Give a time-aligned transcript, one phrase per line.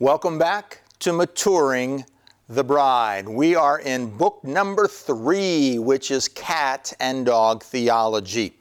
[0.00, 2.04] Welcome back to Maturing
[2.48, 3.28] the Bride.
[3.28, 8.58] We are in book number three, which is Cat and Dog Theology.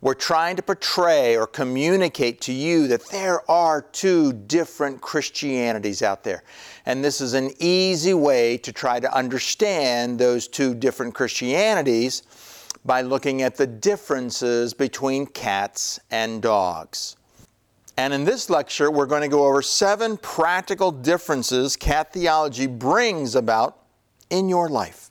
[0.00, 6.24] We're trying to portray or communicate to you that there are two different Christianities out
[6.24, 6.42] there.
[6.86, 12.24] And this is an easy way to try to understand those two different Christianities
[12.84, 17.14] by looking at the differences between cats and dogs.
[17.96, 23.34] And in this lecture, we're going to go over seven practical differences cat theology brings
[23.36, 23.78] about
[24.30, 25.10] in your life.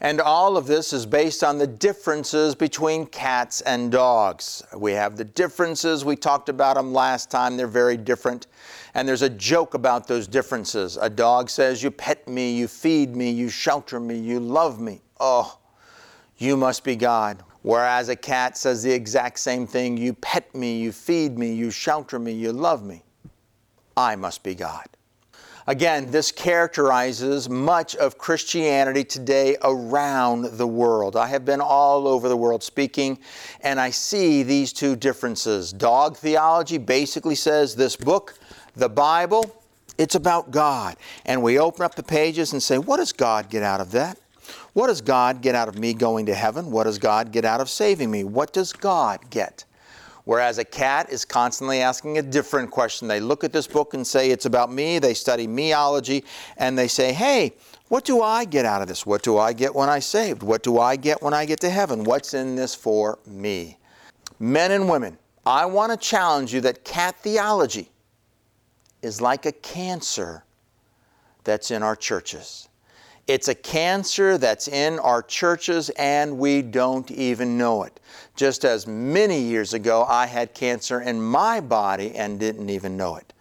[0.00, 4.60] And all of this is based on the differences between cats and dogs.
[4.76, 8.48] We have the differences, we talked about them last time, they're very different.
[8.94, 10.96] And there's a joke about those differences.
[11.00, 15.02] A dog says, You pet me, you feed me, you shelter me, you love me.
[15.20, 15.58] Oh,
[16.36, 17.44] you must be God.
[17.62, 21.70] Whereas a cat says the exact same thing you pet me, you feed me, you
[21.70, 23.02] shelter me, you love me.
[23.96, 24.86] I must be God.
[25.68, 31.14] Again, this characterizes much of Christianity today around the world.
[31.14, 33.18] I have been all over the world speaking,
[33.60, 35.72] and I see these two differences.
[35.72, 38.34] Dog theology basically says this book,
[38.74, 39.62] the Bible,
[39.98, 40.96] it's about God.
[41.26, 44.18] And we open up the pages and say, what does God get out of that?
[44.72, 46.70] What does God get out of me going to heaven?
[46.70, 48.24] What does God get out of saving me?
[48.24, 49.64] What does God get?
[50.24, 53.08] Whereas a cat is constantly asking a different question.
[53.08, 54.98] They look at this book and say, It's about me.
[54.98, 56.24] They study meology
[56.56, 57.54] and they say, Hey,
[57.88, 59.04] what do I get out of this?
[59.04, 60.42] What do I get when I saved?
[60.42, 62.04] What do I get when I get to heaven?
[62.04, 63.78] What's in this for me?
[64.38, 67.90] Men and women, I want to challenge you that cat theology
[69.02, 70.44] is like a cancer
[71.44, 72.68] that's in our churches.
[73.28, 78.00] It's a cancer that's in our churches and we don't even know it.
[78.34, 83.16] Just as many years ago, I had cancer in my body and didn't even know
[83.16, 83.32] it.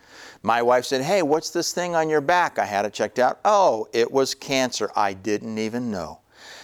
[0.43, 2.59] My wife said, Hey, what's this thing on your back?
[2.59, 3.39] I had it checked out.
[3.43, 4.91] Oh, it was cancer.
[4.95, 6.19] I didn't even know.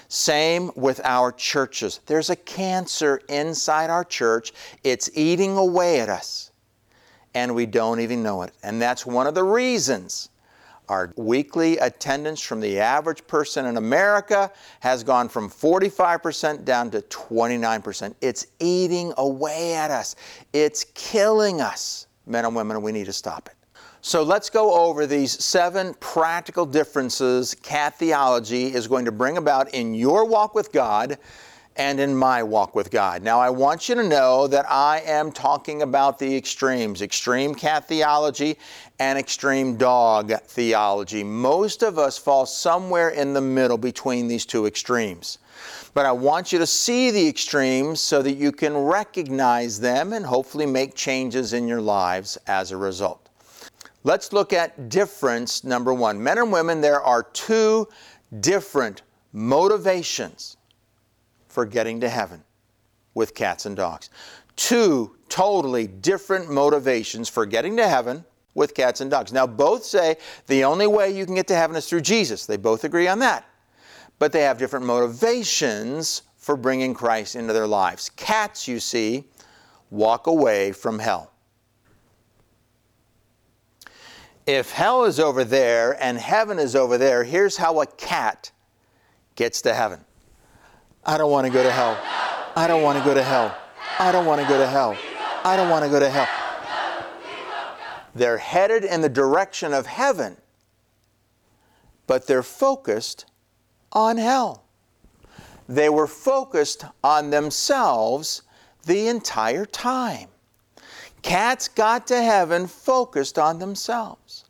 [0.10, 2.00] Same with our churches.
[2.06, 4.54] There's a cancer inside our church.
[4.84, 6.52] It's eating away at us,
[7.34, 8.54] and we don't even know it.
[8.64, 10.30] And that's one of the reasons
[10.90, 17.02] our weekly attendance from the average person in America has gone from 45% down to
[17.02, 18.16] 29%.
[18.22, 20.16] It's eating away at us,
[20.54, 23.56] it's killing us, men and women, we need to stop it.
[24.02, 29.74] So let's go over these seven practical differences cat theology is going to bring about
[29.74, 31.18] in your walk with God
[31.78, 33.22] and in my walk with God.
[33.22, 37.88] Now, I want you to know that I am talking about the extremes extreme cat
[37.88, 38.58] theology
[39.00, 41.24] and extreme dog theology.
[41.24, 45.38] Most of us fall somewhere in the middle between these two extremes.
[45.94, 50.26] But I want you to see the extremes so that you can recognize them and
[50.26, 53.30] hopefully make changes in your lives as a result.
[54.04, 56.22] Let's look at difference number one.
[56.22, 57.88] Men and women, there are two
[58.40, 59.02] different
[59.34, 60.57] motivations
[61.58, 62.44] for getting to heaven
[63.16, 64.12] with cats and dogs.
[64.58, 68.24] Two totally different motivations for getting to heaven
[68.54, 69.34] with cats and dogs.
[69.34, 72.46] Now, both say the only way you can get to heaven is through Jesus.
[72.46, 73.44] They both agree on that.
[74.20, 78.12] But they have different motivations for bringing Christ into their lives.
[78.12, 79.24] Cats, you see,
[79.90, 81.32] walk away from hell.
[84.46, 88.52] If hell is over there and heaven is over there, here's how a cat
[89.34, 90.06] gets to heaven.
[91.08, 91.98] I don't want to go to hell.
[92.58, 93.58] I don't want to go to hell.
[93.98, 94.98] I don't want to go to hell.
[95.46, 96.28] I don't want to go to hell.
[98.14, 100.36] They're headed in the direction of heaven,
[102.08, 103.26] but they're focused
[103.94, 104.66] on hell.
[105.70, 108.42] They were focused on themselves
[108.86, 110.28] the entire time.
[111.22, 114.46] Cats got to heaven focused on themselves.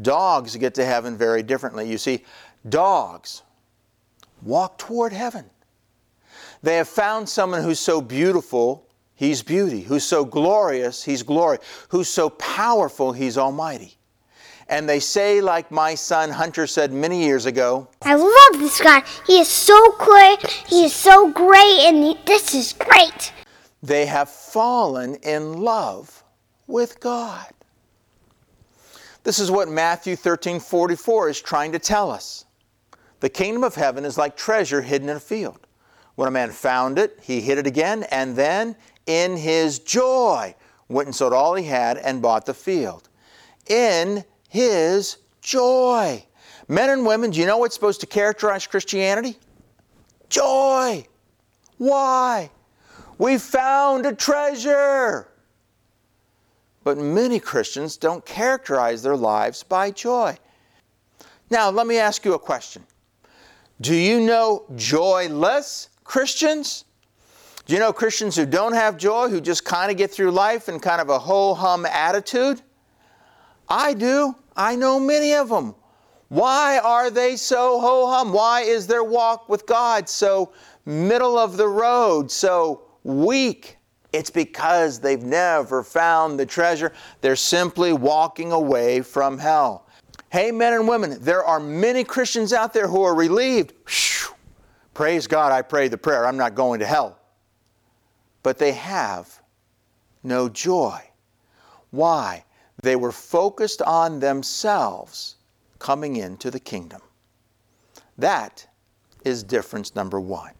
[0.00, 1.88] Dogs get to heaven very differently.
[1.88, 2.24] You see,
[2.68, 3.42] dogs
[4.42, 5.51] walk toward heaven.
[6.62, 9.82] They have found someone who's so beautiful, he's beauty.
[9.82, 11.58] Who's so glorious, he's glory.
[11.88, 13.96] Who's so powerful, he's almighty.
[14.68, 19.02] And they say, like my son Hunter said many years ago, I love this guy.
[19.26, 20.38] He is so good.
[20.68, 23.32] He is so great, and he, this is great.
[23.82, 26.22] They have fallen in love
[26.68, 27.48] with God.
[29.24, 32.44] This is what Matthew 13 44 is trying to tell us.
[33.20, 35.66] The kingdom of heaven is like treasure hidden in a field.
[36.14, 38.76] When a man found it, he hid it again, and then
[39.06, 40.54] in his joy
[40.88, 43.08] went and sold all he had and bought the field.
[43.66, 46.24] In his joy.
[46.68, 49.38] Men and women, do you know what's supposed to characterize Christianity?
[50.28, 51.06] Joy.
[51.78, 52.50] Why?
[53.18, 55.28] We found a treasure.
[56.84, 60.36] but many Christians don't characterize their lives by joy.
[61.50, 62.84] Now, let me ask you a question.
[63.80, 66.84] Do you know joyless Christians?
[67.64, 70.68] Do you know Christians who don't have joy, who just kind of get through life
[70.68, 72.60] in kind of a ho hum attitude?
[73.66, 74.36] I do.
[74.54, 75.74] I know many of them.
[76.28, 78.30] Why are they so ho hum?
[78.34, 80.52] Why is their walk with God so
[80.84, 83.78] middle of the road, so weak?
[84.12, 86.92] It's because they've never found the treasure.
[87.22, 89.88] They're simply walking away from hell.
[90.30, 93.72] Hey, men and women, there are many Christians out there who are relieved.
[94.94, 96.26] Praise God, I prayed the prayer.
[96.26, 97.18] I'm not going to hell.
[98.42, 99.40] But they have
[100.22, 101.00] no joy.
[101.90, 102.44] Why?
[102.82, 105.36] They were focused on themselves
[105.78, 107.00] coming into the kingdom.
[108.18, 108.66] That
[109.24, 110.52] is difference number one.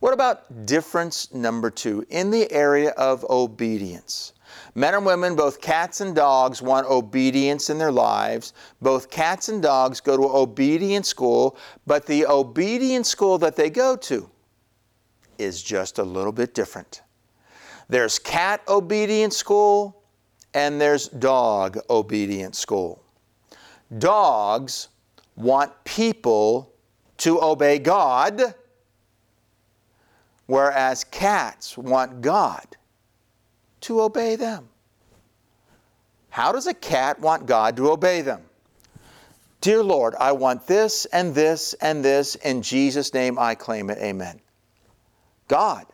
[0.00, 4.33] What about difference number two in the area of obedience?
[4.74, 8.52] Men and women, both cats and dogs, want obedience in their lives.
[8.82, 11.56] Both cats and dogs go to obedience school,
[11.86, 14.28] but the obedience school that they go to
[15.38, 17.02] is just a little bit different.
[17.88, 20.02] There's cat obedience school
[20.54, 23.02] and there's dog obedience school.
[23.98, 24.88] Dogs
[25.36, 26.72] want people
[27.18, 28.54] to obey God
[30.46, 32.76] whereas cats want God
[33.84, 34.68] to obey them.
[36.30, 38.42] How does a cat want God to obey them?
[39.60, 42.34] Dear Lord, I want this and this and this.
[42.34, 43.98] In Jesus' name I claim it.
[43.98, 44.40] Amen.
[45.48, 45.86] God,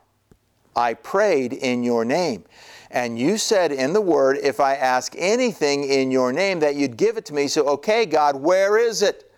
[0.75, 2.45] I prayed in your name.
[2.91, 6.97] And you said in the word, if I ask anything in your name, that you'd
[6.97, 7.47] give it to me.
[7.47, 9.33] So, okay, God, where is it?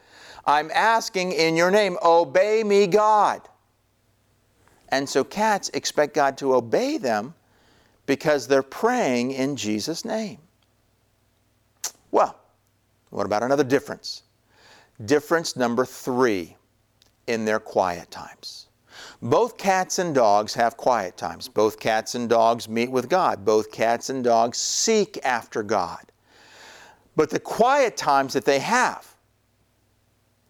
[0.47, 1.99] I'm asking in your name.
[2.03, 3.43] Obey me, God.
[4.89, 7.35] And so cats expect God to obey them
[8.07, 10.39] because they're praying in Jesus' name.
[12.11, 12.39] Well,
[13.11, 14.23] what about another difference?
[15.05, 16.57] Difference number three
[17.27, 18.69] in their quiet times.
[19.21, 21.49] Both cats and dogs have quiet times.
[21.49, 23.45] Both cats and dogs meet with God.
[23.45, 26.13] Both cats and dogs seek after God.
[27.17, 29.15] But the quiet times that they have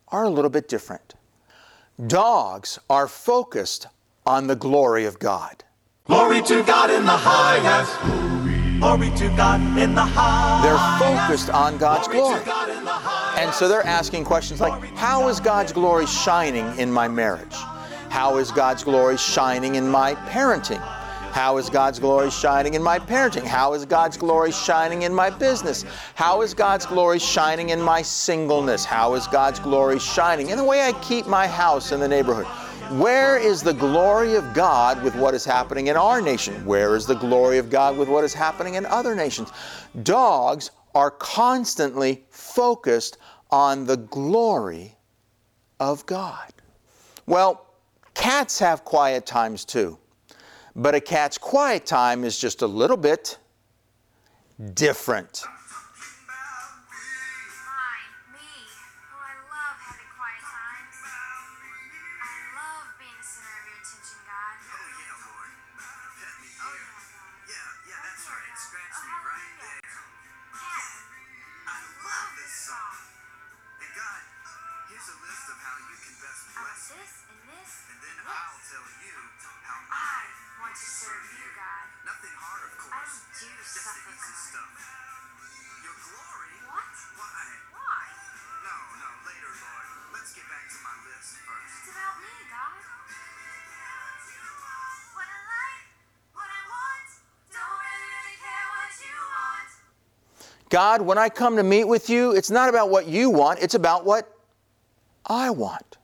[0.09, 1.15] are a little bit different.
[2.07, 3.87] Dogs are focused
[4.27, 5.65] on the glory of God.
[6.07, 8.81] Glory to God in the highest.
[8.81, 10.65] Glory to God in the highest.
[10.65, 12.45] They're focused on God's Glory glory.
[12.45, 12.91] God in the.
[13.41, 17.55] And so they're asking questions like How is God's glory shining in my marriage?
[18.11, 20.81] How is God's glory shining in my parenting?
[21.33, 23.45] How is God's glory shining in my parenting?
[23.45, 25.85] How is God's glory shining in my business?
[26.17, 28.85] How is God's glory shining in my singleness?
[28.85, 32.47] How is God's glory shining in the way I keep my house in the neighborhood?
[32.91, 36.65] Where is the glory of God with what is happening in our nation?
[36.67, 39.51] Where is the glory of God with what is happening in other nations?
[40.03, 43.17] Dogs are constantly focused
[43.51, 44.97] on the glory
[45.81, 46.53] of God.
[47.27, 47.67] Well,
[48.15, 49.99] cats have quiet times too,
[50.77, 53.39] but a cat's quiet time is just a little bit
[54.75, 55.45] different.
[100.73, 103.75] God, when I come to meet with you, it's not about what you want, it's
[103.75, 104.35] about what
[105.27, 105.99] I want.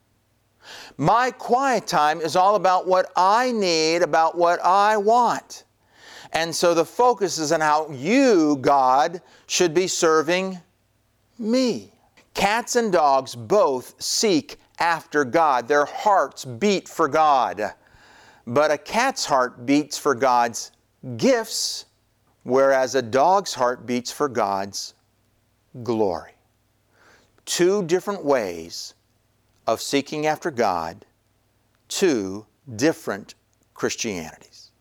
[0.95, 5.63] My quiet time is all about what I need, about what I want.
[6.33, 10.59] And so the focus is on how you, God, should be serving
[11.39, 11.91] me.
[12.35, 15.67] Cats and dogs both seek after God.
[15.67, 17.73] Their hearts beat for God.
[18.45, 20.71] But a cat's heart beats for God's
[21.17, 21.85] gifts,
[22.49, 24.93] whereas a dog's heart beats for God's
[25.83, 26.33] glory.
[27.45, 28.93] Two different ways
[29.67, 31.05] of seeking after God,
[31.87, 33.35] two different
[33.73, 34.71] Christianities.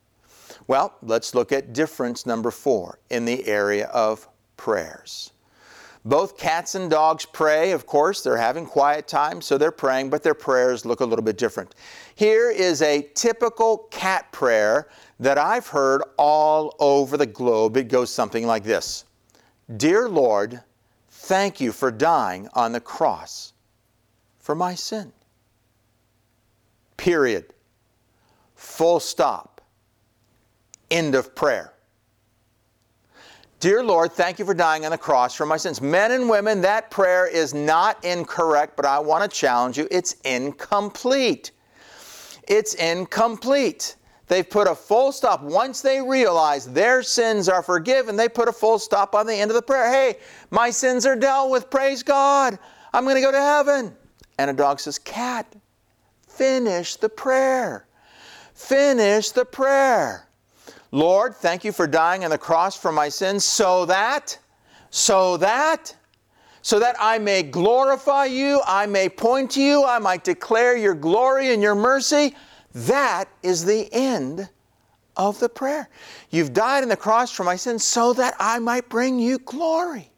[0.66, 5.32] Well, let's look at difference number four in the area of prayers.
[6.08, 8.22] Both cats and dogs pray, of course.
[8.22, 11.74] They're having quiet time, so they're praying, but their prayers look a little bit different.
[12.14, 14.88] Here is a typical cat prayer
[15.20, 17.76] that I've heard all over the globe.
[17.76, 19.04] It goes something like this
[19.76, 20.62] Dear Lord,
[21.10, 23.52] thank you for dying on the cross
[24.38, 25.12] for my sin.
[26.96, 27.52] Period.
[28.54, 29.60] Full stop.
[30.90, 31.74] End of prayer.
[33.60, 35.80] Dear Lord, thank you for dying on the cross for my sins.
[35.80, 39.88] Men and women, that prayer is not incorrect, but I want to challenge you.
[39.90, 41.50] It's incomplete.
[42.46, 43.96] It's incomplete.
[44.28, 45.42] They've put a full stop.
[45.42, 49.50] Once they realize their sins are forgiven, they put a full stop on the end
[49.50, 49.90] of the prayer.
[49.90, 51.68] Hey, my sins are dealt with.
[51.68, 52.60] Praise God.
[52.92, 53.92] I'm going to go to heaven.
[54.38, 55.52] And a dog says, Cat,
[56.28, 57.88] finish the prayer.
[58.54, 60.27] Finish the prayer.
[60.90, 64.38] Lord, thank you for dying on the cross for my sins so that,
[64.90, 65.94] so that,
[66.62, 70.94] so that I may glorify you, I may point to you, I might declare your
[70.94, 72.34] glory and your mercy.
[72.72, 74.48] That is the end
[75.16, 75.88] of the prayer.
[76.30, 80.10] You've died on the cross for my sins so that I might bring you glory.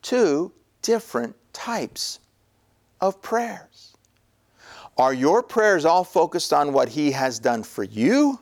[0.00, 2.18] Two different types
[3.00, 3.94] of prayers.
[4.98, 8.40] Are your prayers all focused on what He has done for you?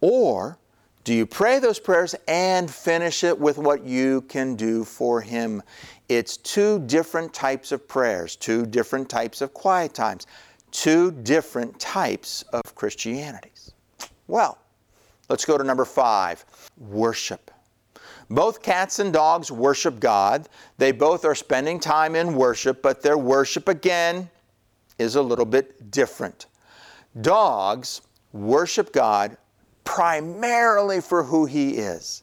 [0.00, 0.58] Or
[1.04, 5.62] do you pray those prayers and finish it with what you can do for Him?
[6.08, 10.26] It's two different types of prayers, two different types of quiet times,
[10.72, 13.72] two different types of Christianities.
[14.26, 14.58] Well,
[15.30, 16.44] let's go to number five
[16.76, 17.50] worship.
[18.28, 20.48] Both cats and dogs worship God.
[20.76, 24.30] They both are spending time in worship, but their worship again
[24.98, 26.46] is a little bit different.
[27.22, 28.02] Dogs
[28.32, 29.36] worship God
[29.90, 32.22] primarily for who He is,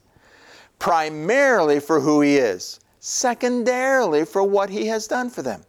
[0.80, 5.62] primarily for who He is, secondarily for what He has done for them.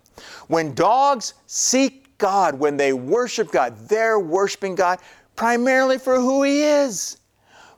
[0.46, 5.00] When dogs seek God, when they worship God, they're worshiping God
[5.34, 7.16] primarily for who He is.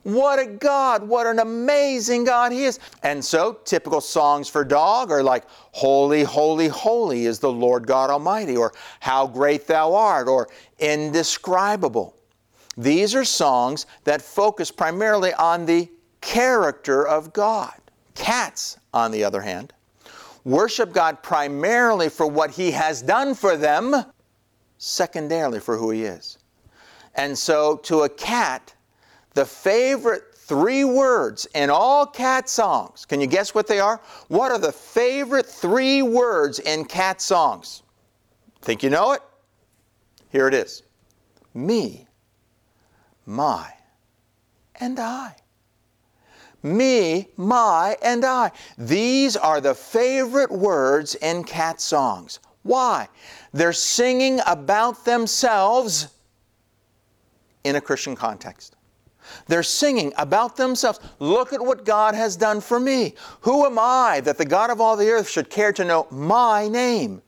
[0.03, 2.79] What a God, what an amazing God He is.
[3.03, 8.11] And so, typical songs for dog are like, Holy, holy, holy is the Lord God
[8.11, 12.20] Almighty, or How great thou art, or Indescribable.
[12.77, 17.75] These are songs that focus primarily on the character of God.
[18.15, 19.73] Cats, on the other hand,
[20.45, 23.95] worship God primarily for what He has done for them,
[24.79, 26.39] secondarily for who He is.
[27.15, 28.75] And so, to a cat,
[29.35, 34.01] the favorite three words in all cat songs, can you guess what they are?
[34.29, 37.83] What are the favorite three words in cat songs?
[38.63, 39.23] Think you know it?
[40.31, 40.83] Here it is
[41.55, 42.07] me
[43.31, 43.73] my,
[44.81, 45.37] and I.
[46.63, 48.51] Me, my, and I.
[48.77, 52.41] These are the favorite words in cat songs.
[52.63, 53.09] Why?
[53.53, 56.09] They're singing about themselves
[57.65, 58.77] in a Christian context.
[59.47, 60.99] They're singing about themselves.
[61.19, 63.15] Look at what God has done for me.
[63.43, 66.69] Who am I that the God of all the earth should care to know my
[66.69, 67.23] name?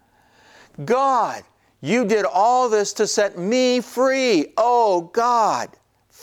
[0.84, 1.44] God,
[1.80, 4.52] you did all this to set me free.
[4.56, 5.70] Oh, God.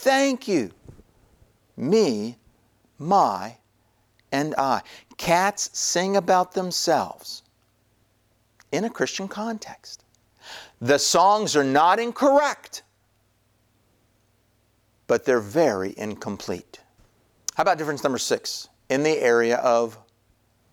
[0.00, 0.70] Thank you.
[1.76, 2.38] Me,
[2.98, 3.58] my,
[4.32, 4.80] and I.
[5.18, 7.42] Cats sing about themselves
[8.72, 10.04] in a Christian context.
[10.80, 12.82] The songs are not incorrect,
[15.06, 16.80] but they're very incomplete.
[17.54, 18.70] How about difference number six?
[18.88, 19.98] In the area of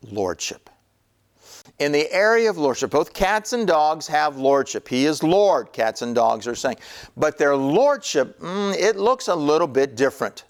[0.10, 0.70] lordship
[1.80, 2.92] in the area of lordship.
[2.92, 4.88] Both cats and dogs have lordship.
[4.88, 6.78] He is Lord, cats and dogs are saying.
[7.16, 10.44] But their lordship, mm, it looks a little bit different.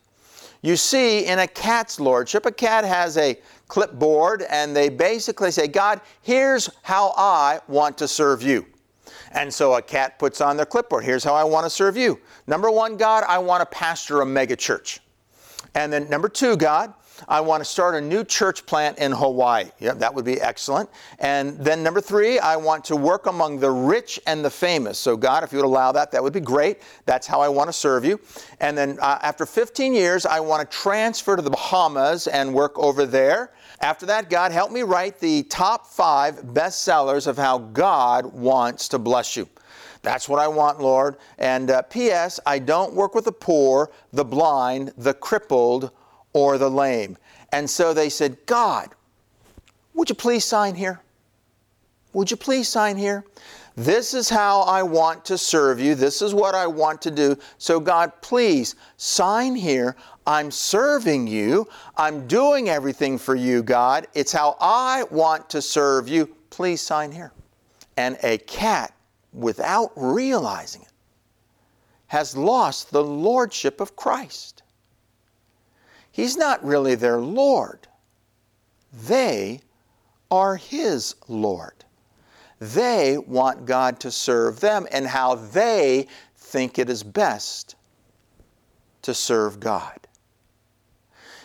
[0.62, 5.67] You see, in a cat's lordship, a cat has a clipboard and they basically say,
[5.67, 8.65] God, here's how I want to serve you.
[9.31, 12.19] And so a cat puts on their clipboard, here's how I want to serve you.
[12.48, 15.00] Number one, God, I want to pastor a mega church.
[15.75, 16.93] And then number two, God,
[17.27, 19.65] I want to start a new church plant in Hawaii.
[19.79, 20.89] Yeah, that would be excellent.
[21.19, 24.97] And then number three, I want to work among the rich and the famous.
[24.97, 26.81] So, God, if you would allow that, that would be great.
[27.05, 28.19] That's how I want to serve you.
[28.59, 32.77] And then uh, after 15 years, I want to transfer to the Bahamas and work
[32.77, 33.51] over there.
[33.79, 39.00] After that, God, help me write the top five bestsellers of how God wants to
[39.00, 39.47] bless you.
[40.01, 41.17] That's what I want, Lord.
[41.38, 45.91] And uh, P.S., I don't work with the poor, the blind, the crippled,
[46.38, 47.17] or the lame.
[47.51, 48.89] And so they said, God,
[49.94, 51.01] would you please sign here?
[52.17, 53.24] would you please sign here?
[53.75, 55.94] This is how I want to serve you.
[55.94, 57.38] This is what I want to do.
[57.60, 59.96] So, God, please sign here.
[60.25, 61.67] I'm serving you.
[61.96, 64.08] I'm doing everything for you, God.
[64.15, 66.25] It's how I want to serve you.
[66.50, 67.34] Please sign here.
[67.98, 68.96] And a cat,
[69.32, 70.91] without realizing it,
[72.08, 74.57] has lost the lordship of Christ.
[76.17, 77.88] He's not really their Lord,
[78.91, 79.62] they
[80.31, 81.86] are His Lord.
[82.57, 87.75] They want God to serve them and how they think it is best
[89.03, 90.07] to serve God.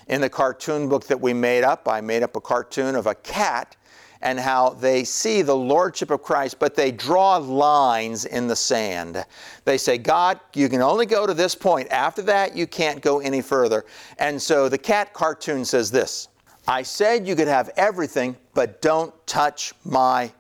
[0.06, 3.14] In the cartoon book that we made up, I made up a cartoon of a
[3.14, 3.76] cat
[4.22, 9.24] and how they see the Lordship of Christ, but they draw lines in the sand.
[9.64, 11.90] They say, God, you can only go to this point.
[11.90, 13.84] After that, you can't go any further.
[14.18, 16.28] And so the cat cartoon says this
[16.66, 20.32] I said you could have everything, but don't touch my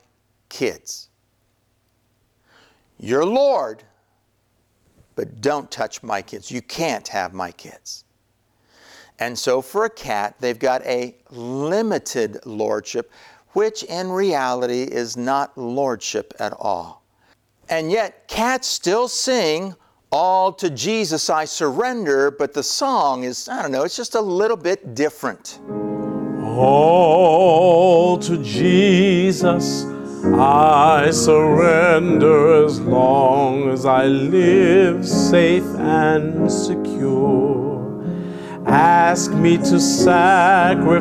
[0.48, 1.08] kids.
[2.98, 3.82] You're Lord,
[5.16, 6.50] but don't touch my kids.
[6.50, 8.04] You can't have my kids.
[9.18, 13.10] And so for a cat, they've got a limited lordship,
[13.52, 17.02] which in reality is not lordship at all.
[17.68, 19.74] And yet, cats still sing,
[20.10, 24.20] All to Jesus I surrender, but the song is, I don't know, it's just a
[24.20, 25.60] little bit different.
[26.42, 29.84] All to Jesus
[30.24, 38.04] I surrender as long as I live safe and secure.
[38.66, 40.92] Ask me to sacrifice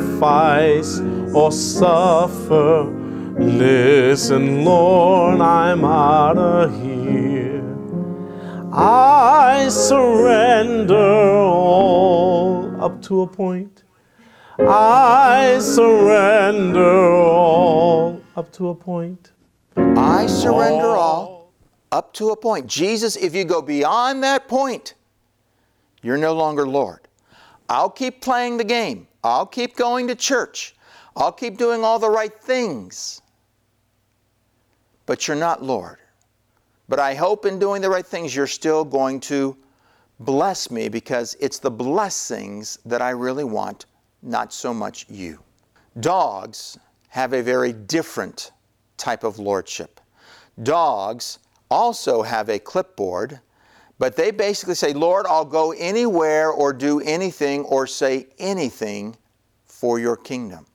[1.34, 2.84] or suffer.
[3.38, 7.64] Listen, Lord, I'm out of here.
[8.74, 13.84] I surrender all up to a point.
[14.60, 19.32] I surrender all up to a point.
[19.76, 21.52] I surrender all
[21.92, 22.68] up to a point.
[22.68, 24.94] Jesus, if you go beyond that point,
[26.02, 27.08] you're no longer Lord.
[27.70, 29.08] I'll keep playing the game.
[29.24, 30.76] I'll keep going to church.
[31.16, 33.22] I'll keep doing all the right things.
[35.06, 35.98] But you're not Lord.
[36.88, 39.58] But I hope in doing the right things, you're still going to
[40.20, 43.86] bless me because it's the blessings that I really want,
[44.22, 45.40] not so much you.
[46.00, 46.78] Dogs
[47.10, 48.52] have a very different
[48.98, 50.00] type of lordship.
[50.64, 51.40] Dogs
[51.70, 53.40] also have a clipboard,
[54.00, 59.16] but they basically say, Lord, I'll go anywhere or do anything or say anything
[59.66, 60.66] for your kingdom.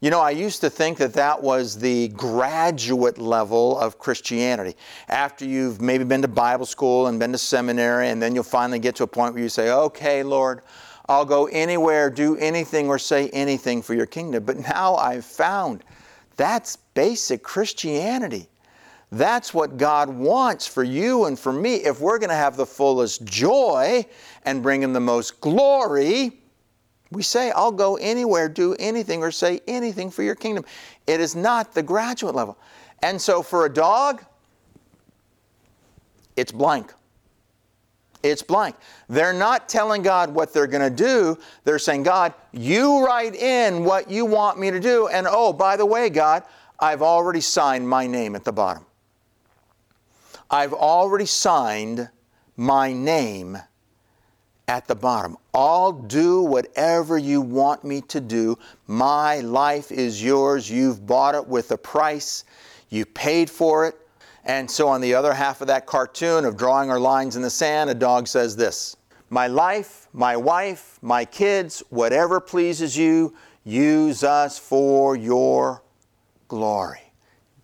[0.00, 4.76] You know, I used to think that that was the graduate level of Christianity.
[5.08, 8.78] After you've maybe been to Bible school and been to seminary, and then you'll finally
[8.78, 10.60] get to a point where you say, Okay, Lord,
[11.08, 14.44] I'll go anywhere, do anything, or say anything for your kingdom.
[14.44, 15.82] But now I've found
[16.36, 18.48] that's basic Christianity.
[19.12, 21.76] That's what God wants for you and for me.
[21.76, 24.04] If we're going to have the fullest joy
[24.44, 26.40] and bring Him the most glory,
[27.10, 30.64] we say, I'll go anywhere, do anything, or say anything for your kingdom.
[31.06, 32.58] It is not the graduate level.
[33.02, 34.24] And so for a dog,
[36.36, 36.92] it's blank.
[38.22, 38.74] It's blank.
[39.08, 41.38] They're not telling God what they're going to do.
[41.64, 45.06] They're saying, God, you write in what you want me to do.
[45.08, 46.42] And oh, by the way, God,
[46.80, 48.84] I've already signed my name at the bottom.
[50.50, 52.08] I've already signed
[52.56, 53.58] my name
[54.68, 55.36] at the bottom.
[55.54, 58.58] I'll do whatever you want me to do.
[58.88, 60.68] My life is yours.
[60.68, 62.44] You've bought it with a price.
[62.88, 63.94] You paid for it.
[64.44, 67.50] And so, on the other half of that cartoon of drawing our lines in the
[67.50, 68.96] sand, a dog says this
[69.30, 75.82] My life, my wife, my kids, whatever pleases you, use us for your
[76.48, 77.00] glory.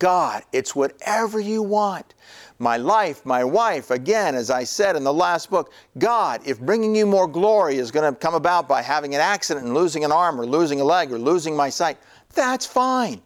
[0.00, 2.14] God, it's whatever you want.
[2.62, 6.94] My life, my wife, again, as I said in the last book, God, if bringing
[6.94, 10.12] you more glory is going to come about by having an accident and losing an
[10.12, 11.98] arm or losing a leg or losing my sight,
[12.34, 13.20] that's fine.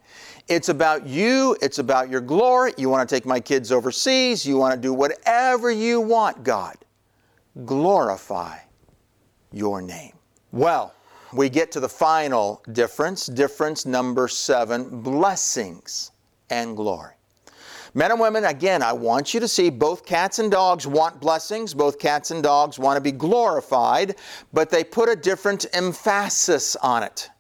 [0.49, 2.73] It's about you, it's about your glory.
[2.79, 6.79] You want to take my kids overseas, you want to do whatever you want, God.
[7.67, 8.57] Glorify
[9.53, 10.15] your name.
[10.51, 10.95] Well,
[11.35, 16.13] we get to the final difference, difference number seven blessings
[16.49, 17.16] and glory.
[17.97, 21.73] Men and women, again, I want you to see both cats and dogs want blessings,
[21.73, 24.17] both cats and dogs want to be glorified,
[24.53, 27.31] but they put a different emphasis on it.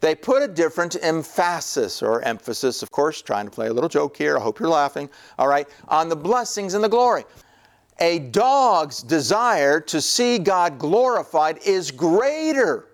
[0.00, 4.16] They put a different emphasis or emphasis, of course, trying to play a little joke
[4.16, 4.36] here.
[4.36, 5.08] I hope you're laughing.
[5.38, 7.22] All right, on the blessings and the glory.
[8.00, 12.88] A dog's desire to see God glorified is greater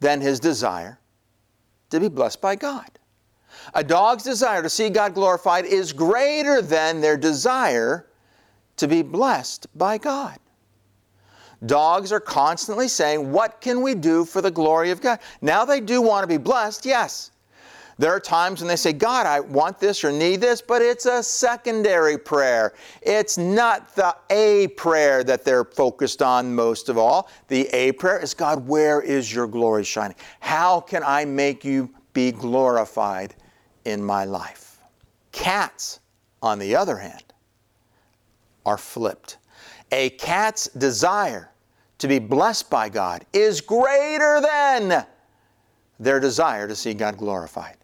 [0.00, 0.98] than his desire
[1.88, 2.90] to be blessed by God.
[3.74, 8.06] A dog's desire to see God glorified is greater than their desire
[8.76, 10.38] to be blessed by God.
[11.66, 15.18] Dogs are constantly saying, What can we do for the glory of God?
[15.40, 17.32] Now they do want to be blessed, yes.
[17.98, 21.06] There are times when they say, God, I want this or need this, but it's
[21.06, 22.74] a secondary prayer.
[23.02, 27.28] It's not the A prayer that they're focused on most of all.
[27.48, 30.16] The A prayer is, God, where is your glory shining?
[30.38, 33.32] How can I make you be glorified
[33.84, 34.80] in my life?
[35.30, 36.00] Cats,
[36.42, 37.22] on the other hand,
[38.66, 39.38] are flipped.
[39.92, 41.52] A cat's desire
[41.98, 45.06] to be blessed by God is greater than
[46.00, 47.76] their desire to see God glorified.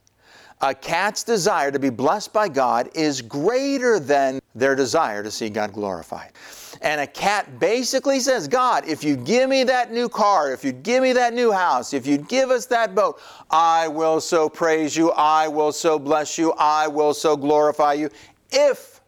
[0.61, 5.51] A cat's desire to be blessed by God is greater than their desire to see
[5.51, 6.33] God glorified.
[6.81, 10.73] And a cat basically says, God, if you give me that new car, if you
[10.73, 14.97] give me that new house, if you give us that boat, I will so praise
[14.97, 18.11] you, I will so bless you, I will so glorify you,
[18.51, 19.01] if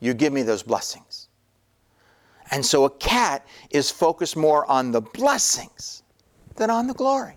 [0.00, 1.28] you give me those blessings.
[2.50, 6.02] And so a cat is focused more on the blessings
[6.56, 7.36] than on the glory.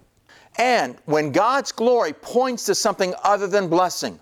[0.58, 4.20] And when God's glory points to something other than blessing,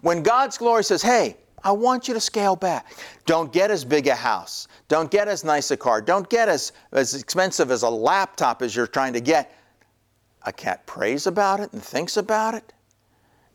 [0.00, 2.92] when God's glory says, hey, I want you to scale back.
[3.24, 4.66] Don't get as big a house.
[4.88, 6.00] Don't get as nice a car.
[6.00, 9.56] Don't get as, as expensive as a laptop as you're trying to get.
[10.44, 12.72] A cat prays about it and thinks about it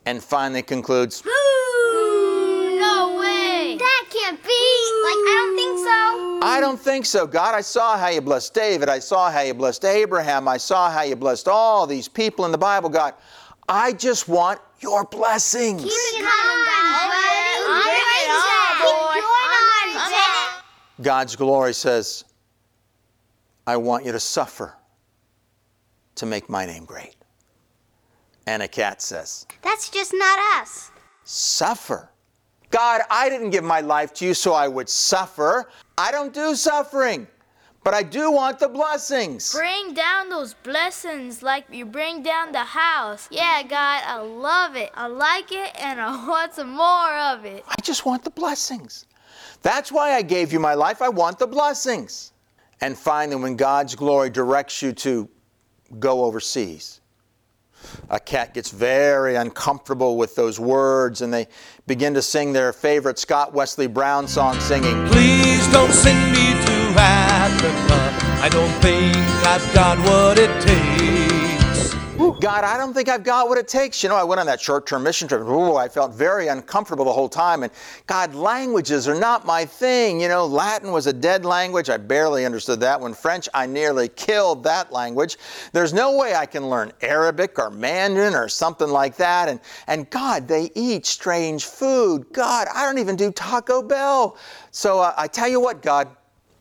[0.05, 3.75] and finally concludes, No way!
[3.77, 4.49] That can't be!
[5.03, 6.26] Like, I don't think so.
[6.47, 7.53] I don't think so, God.
[7.53, 8.87] I saw how you blessed David.
[8.87, 10.47] I saw how you blessed Abraham.
[10.47, 13.15] I saw how you blessed all these people in the Bible, God.
[13.67, 15.83] I just want your blessings.
[15.83, 16.87] Keep it coming, God.
[21.01, 22.23] God's glory says,
[23.67, 24.73] I want you to suffer
[26.15, 27.15] to make my name great.
[28.47, 30.91] And a cat says, That's just not us.
[31.25, 32.09] Suffer.
[32.69, 35.69] God, I didn't give my life to you so I would suffer.
[35.97, 37.27] I don't do suffering,
[37.83, 39.53] but I do want the blessings.
[39.53, 43.27] Bring down those blessings like you bring down the house.
[43.31, 44.91] Yeah, God, I love it.
[44.95, 47.63] I like it and I want some more of it.
[47.67, 49.05] I just want the blessings.
[49.61, 51.01] That's why I gave you my life.
[51.01, 52.33] I want the blessings.
[52.81, 55.27] And finally, when God's glory directs you to
[55.99, 57.01] go overseas,
[58.09, 61.47] a cat gets very uncomfortable with those words and they
[61.85, 66.99] begin to sing their favorite Scott Wesley Brown song, singing, Please don't send me to
[66.99, 68.17] Africa.
[68.41, 71.26] I don't think I've got what it takes.
[72.31, 74.03] God, I don't think I've got what it takes.
[74.03, 75.41] You know, I went on that short term mission trip.
[75.41, 77.63] Ooh, I felt very uncomfortable the whole time.
[77.63, 77.71] And
[78.05, 80.19] God, languages are not my thing.
[80.19, 81.89] You know, Latin was a dead language.
[81.89, 83.13] I barely understood that one.
[83.13, 85.37] French, I nearly killed that language.
[85.71, 89.49] There's no way I can learn Arabic or Mandarin or something like that.
[89.49, 92.27] And, and God, they eat strange food.
[92.33, 94.37] God, I don't even do Taco Bell.
[94.71, 96.07] So uh, I tell you what, God,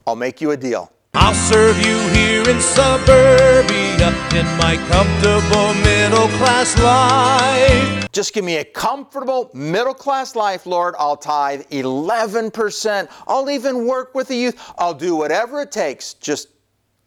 [0.06, 0.92] I'll make you a deal.
[1.18, 8.06] I'll serve you here in suburbia in my comfortable middle class life.
[8.12, 10.94] Just give me a comfortable middle class life, Lord.
[10.98, 13.08] I'll tithe 11%.
[13.26, 14.72] I'll even work with the youth.
[14.78, 16.14] I'll do whatever it takes.
[16.14, 16.48] Just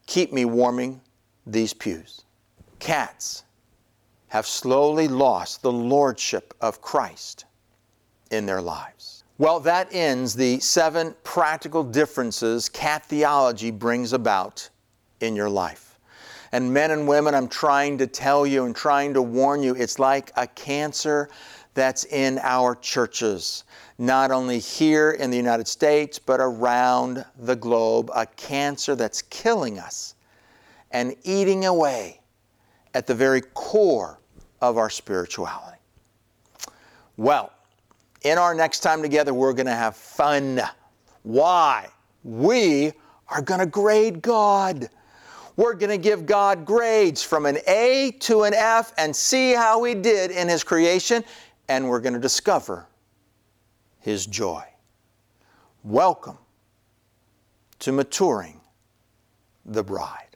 [0.07, 1.01] keep me warming
[1.45, 2.25] these pews.
[2.79, 3.43] Cats
[4.29, 7.45] have slowly lost the lordship of Christ
[8.31, 8.98] in their lives.
[9.39, 14.69] Well, that ends the seven practical differences cat theology brings about
[15.21, 15.97] in your life.
[16.51, 19.97] And men and women, I'm trying to tell you and trying to warn you, it's
[19.97, 21.29] like a cancer
[21.73, 23.63] that's in our churches,
[23.97, 28.11] not only here in the United States, but around the globe.
[28.13, 30.15] A cancer that's killing us
[30.91, 32.19] and eating away
[32.93, 34.19] at the very core
[34.59, 35.77] of our spirituality.
[37.15, 37.53] Well,
[38.23, 40.61] in our next time together, we're going to have fun.
[41.23, 41.87] Why?
[42.23, 42.91] We
[43.27, 44.89] are going to grade God.
[45.55, 49.83] We're going to give God grades from an A to an F and see how
[49.83, 51.23] He did in His creation,
[51.67, 52.87] and we're going to discover
[53.99, 54.63] His joy.
[55.83, 56.37] Welcome
[57.79, 58.59] to maturing
[59.65, 60.28] the bride.